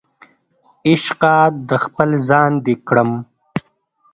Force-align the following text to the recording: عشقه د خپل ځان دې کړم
عشقه 0.89 1.35
د 1.69 1.71
خپل 1.85 2.09
ځان 2.27 2.51
دې 2.65 2.75
کړم 2.87 3.09